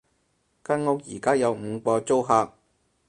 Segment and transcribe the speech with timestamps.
[0.63, 2.53] 間屋而家有五個租客